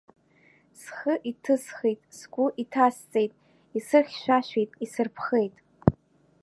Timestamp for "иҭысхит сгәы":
1.29-2.45